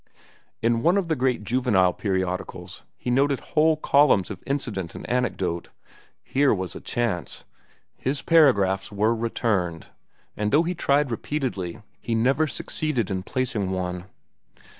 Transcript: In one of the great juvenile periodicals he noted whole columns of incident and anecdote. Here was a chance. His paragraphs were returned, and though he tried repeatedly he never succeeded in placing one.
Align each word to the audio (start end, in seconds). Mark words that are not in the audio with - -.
In 0.63 0.81
one 0.81 0.97
of 0.97 1.09
the 1.09 1.15
great 1.15 1.43
juvenile 1.43 1.93
periodicals 1.93 2.81
he 2.97 3.11
noted 3.11 3.39
whole 3.39 3.77
columns 3.77 4.31
of 4.31 4.41
incident 4.47 4.95
and 4.95 5.07
anecdote. 5.07 5.69
Here 6.23 6.51
was 6.55 6.75
a 6.75 6.81
chance. 6.81 7.43
His 7.97 8.23
paragraphs 8.23 8.91
were 8.91 9.13
returned, 9.15 9.89
and 10.35 10.51
though 10.51 10.63
he 10.63 10.73
tried 10.73 11.11
repeatedly 11.11 11.83
he 11.99 12.15
never 12.15 12.47
succeeded 12.47 13.11
in 13.11 13.21
placing 13.21 13.69
one. 13.69 14.05